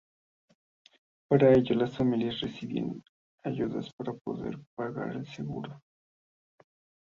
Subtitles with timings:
[1.27, 3.03] Para ello las familias recibirían
[3.43, 5.79] ayudas para poder pagar el seguro.